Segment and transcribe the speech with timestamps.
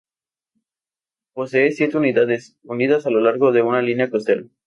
[1.35, 4.45] Posee siete unidades, unidas a lo largo de una línea costera.